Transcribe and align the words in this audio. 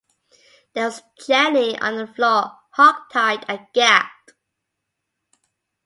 There 0.73 0.85
was 0.85 1.03
Jenny 1.27 1.77
on 1.77 1.95
the 1.95 2.07
floor, 2.07 2.57
hogtied 2.75 3.45
and 3.47 3.67
gagged. 3.71 4.31